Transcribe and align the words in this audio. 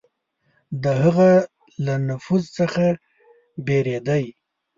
د 0.83 0.85
هغه 1.01 1.31
له 1.85 1.93
نفوذ 2.07 2.43
څخه 2.57 2.85
بېرېدی. 3.65 4.25